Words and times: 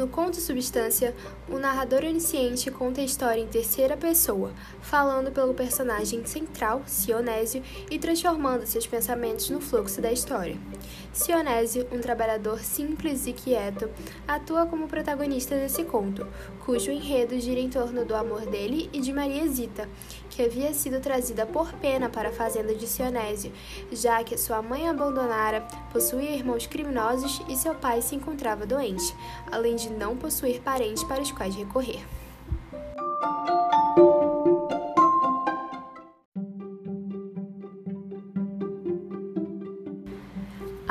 No 0.00 0.08
conto 0.08 0.40
Substância, 0.40 1.14
o 1.46 1.58
narrador 1.58 2.04
onisciente 2.04 2.70
conta 2.70 3.02
a 3.02 3.04
história 3.04 3.38
em 3.38 3.46
terceira 3.46 3.98
pessoa, 3.98 4.50
falando 4.80 5.30
pelo 5.30 5.52
personagem 5.52 6.24
central, 6.24 6.82
Sionésio, 6.86 7.62
e 7.90 7.98
transformando 7.98 8.64
seus 8.64 8.86
pensamentos 8.86 9.50
no 9.50 9.60
fluxo 9.60 10.00
da 10.00 10.10
história. 10.10 10.56
Sionésio, 11.12 11.86
um 11.92 12.00
trabalhador 12.00 12.60
simples 12.60 13.26
e 13.26 13.34
quieto, 13.34 13.90
atua 14.26 14.64
como 14.64 14.88
protagonista 14.88 15.54
desse 15.54 15.84
conto, 15.84 16.26
cujo 16.64 16.90
enredo 16.90 17.38
gira 17.38 17.60
em 17.60 17.68
torno 17.68 18.02
do 18.02 18.14
amor 18.14 18.46
dele 18.46 18.88
e 18.94 19.00
de 19.00 19.12
Maria 19.12 19.46
Zita, 19.48 19.86
que 20.30 20.42
havia 20.42 20.72
sido 20.72 20.98
trazida 21.00 21.44
por 21.44 21.74
pena 21.74 22.08
para 22.08 22.30
a 22.30 22.32
fazenda 22.32 22.74
de 22.74 22.86
Sionésio, 22.86 23.52
já 23.92 24.24
que 24.24 24.38
sua 24.38 24.62
mãe 24.62 24.88
abandonara, 24.88 25.60
possuía 25.92 26.30
irmãos 26.30 26.66
criminosos 26.66 27.42
e 27.48 27.56
seu 27.56 27.74
pai 27.74 28.00
se 28.00 28.14
encontrava 28.14 28.64
doente, 28.64 29.14
além 29.50 29.76
de 29.76 29.89
não 29.90 30.16
possuir 30.16 30.60
parentes 30.60 31.04
para 31.04 31.22
os 31.22 31.30
quais 31.30 31.54
recorrer. 31.54 32.04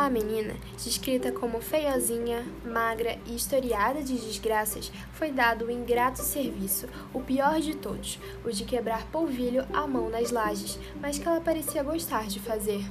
A 0.10 0.12
menina, 0.12 0.56
descrita 0.84 1.32
como 1.32 1.62
feiozinha, 1.62 2.44
magra 2.66 3.20
e 3.28 3.36
historiada 3.36 4.02
de 4.02 4.18
desgraças, 4.18 4.92
foi 5.14 5.30
dado 5.30 5.66
o 5.66 5.72
ingrato 5.72 6.24
serviço, 6.24 6.88
o 7.14 7.20
pior 7.20 7.60
de 7.60 7.76
todos, 7.76 8.18
o 8.44 8.50
de 8.50 8.64
quebrar 8.64 9.06
polvilho 9.12 9.68
à 9.72 9.86
mão 9.86 10.10
nas 10.10 10.32
lajes, 10.32 10.80
mas 11.00 11.20
que 11.20 11.28
ela 11.28 11.40
parecia 11.40 11.84
gostar 11.84 12.26
de 12.26 12.40
fazer. 12.40 12.84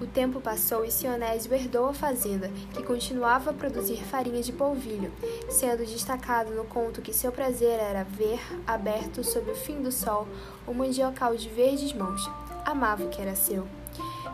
O 0.00 0.06
tempo 0.06 0.40
passou 0.40 0.84
e 0.84 0.90
Sionésio 0.90 1.54
herdou 1.54 1.88
a 1.88 1.94
fazenda, 1.94 2.50
que 2.72 2.82
continuava 2.82 3.50
a 3.50 3.54
produzir 3.54 4.02
farinha 4.02 4.42
de 4.42 4.52
polvilho, 4.52 5.12
sendo 5.48 5.86
destacado 5.86 6.52
no 6.52 6.64
conto 6.64 7.00
que 7.00 7.12
seu 7.12 7.30
prazer 7.30 7.78
era 7.78 8.02
ver, 8.02 8.40
aberto 8.66 9.22
sob 9.22 9.52
o 9.52 9.54
fim 9.54 9.80
do 9.80 9.92
sol, 9.92 10.26
o 10.66 10.74
mandiocal 10.74 11.36
de 11.36 11.48
verdes 11.48 11.92
mãos. 11.92 12.28
Amava 12.64 13.04
o 13.04 13.08
que 13.08 13.22
era 13.22 13.36
seu. 13.36 13.68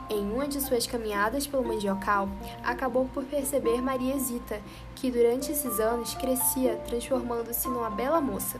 Em 0.08 0.32
uma 0.32 0.48
de 0.48 0.60
suas 0.62 0.86
caminhadas 0.86 1.46
pelo 1.46 1.62
mandiocal, 1.62 2.28
acabou 2.64 3.06
por 3.12 3.24
perceber 3.24 3.82
Maria 3.82 4.18
Zita, 4.18 4.60
que 4.96 5.10
durante 5.10 5.52
esses 5.52 5.78
anos 5.78 6.14
crescia, 6.14 6.76
transformando-se 6.86 7.68
numa 7.68 7.90
bela 7.90 8.20
moça. 8.20 8.58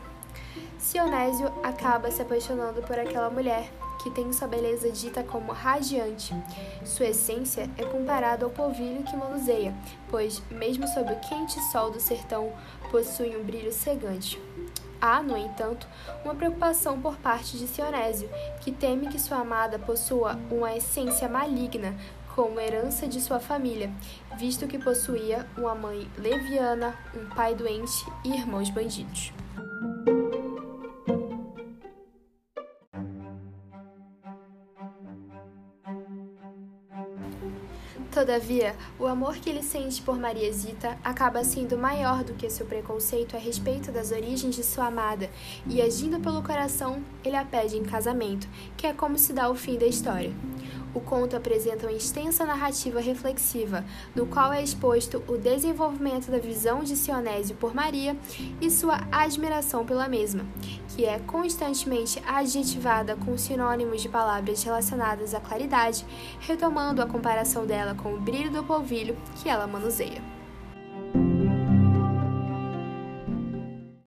Sionésio 0.77 1.51
acaba 1.63 2.11
se 2.11 2.21
apaixonando 2.21 2.81
por 2.83 2.97
aquela 2.97 3.29
mulher, 3.29 3.71
que 4.01 4.09
tem 4.09 4.31
sua 4.33 4.47
beleza 4.47 4.91
dita 4.91 5.23
como 5.23 5.51
radiante. 5.51 6.33
Sua 6.83 7.07
essência 7.07 7.69
é 7.77 7.83
comparada 7.83 8.45
ao 8.45 8.51
polvilho 8.51 9.03
que 9.03 9.15
manuseia, 9.15 9.73
pois, 10.09 10.41
mesmo 10.49 10.87
sob 10.87 11.11
o 11.11 11.19
quente 11.19 11.59
sol 11.71 11.91
do 11.91 11.99
sertão, 11.99 12.51
possui 12.89 13.35
um 13.35 13.43
brilho 13.43 13.71
cegante. 13.71 14.41
Há, 14.99 15.21
no 15.23 15.35
entanto, 15.35 15.87
uma 16.23 16.35
preocupação 16.35 17.01
por 17.01 17.17
parte 17.17 17.57
de 17.57 17.67
Sionésio, 17.67 18.29
que 18.61 18.71
teme 18.71 19.07
que 19.07 19.19
sua 19.19 19.37
amada 19.37 19.79
possua 19.79 20.39
uma 20.51 20.75
essência 20.75 21.27
maligna 21.27 21.95
como 22.35 22.59
herança 22.59 23.07
de 23.07 23.19
sua 23.19 23.39
família, 23.39 23.91
visto 24.37 24.67
que 24.67 24.77
possuía 24.77 25.47
uma 25.57 25.75
mãe 25.75 26.09
leviana, 26.17 26.95
um 27.15 27.27
pai 27.35 27.55
doente 27.55 28.05
e 28.23 28.33
irmãos 28.33 28.69
bandidos. 28.69 29.33
Todavia, 38.11 38.75
o 38.99 39.07
amor 39.07 39.37
que 39.37 39.49
ele 39.49 39.63
sente 39.63 40.01
por 40.01 40.19
Maria 40.19 40.51
Zita 40.51 40.97
acaba 41.01 41.45
sendo 41.45 41.77
maior 41.77 42.25
do 42.25 42.33
que 42.33 42.49
seu 42.49 42.65
preconceito 42.65 43.37
a 43.37 43.39
respeito 43.39 43.89
das 43.89 44.11
origens 44.11 44.53
de 44.53 44.65
sua 44.65 44.87
amada, 44.87 45.29
e 45.65 45.81
agindo 45.81 46.19
pelo 46.19 46.43
coração, 46.43 47.01
ele 47.23 47.37
a 47.37 47.45
pede 47.45 47.77
em 47.77 47.83
casamento, 47.83 48.49
que 48.75 48.85
é 48.85 48.91
como 48.91 49.17
se 49.17 49.31
dá 49.31 49.49
o 49.49 49.55
fim 49.55 49.77
da 49.77 49.85
história. 49.85 50.33
O 50.93 50.99
conto 50.99 51.37
apresenta 51.37 51.87
uma 51.87 51.95
extensa 51.95 52.43
narrativa 52.45 52.99
reflexiva, 52.99 53.85
no 54.13 54.25
qual 54.25 54.51
é 54.51 54.61
exposto 54.61 55.23
o 55.25 55.37
desenvolvimento 55.37 56.29
da 56.29 56.37
visão 56.37 56.83
de 56.83 56.97
Sionésio 56.97 57.55
por 57.55 57.73
Maria 57.73 58.17
e 58.59 58.69
sua 58.69 58.99
admiração 59.09 59.85
pela 59.85 60.09
mesma, 60.09 60.45
que 60.95 61.05
é 61.05 61.19
constantemente 61.19 62.21
adjetivada 62.27 63.15
com 63.15 63.37
sinônimos 63.37 64.01
de 64.01 64.09
palavras 64.09 64.63
relacionadas 64.63 65.33
à 65.33 65.39
claridade, 65.39 66.05
retomando 66.39 67.01
a 67.01 67.07
comparação 67.07 67.65
dela 67.65 67.95
com 67.95 68.13
o 68.13 68.19
brilho 68.19 68.51
do 68.51 68.63
polvilho 68.63 69.17
que 69.41 69.49
ela 69.49 69.67
manuseia. 69.67 70.40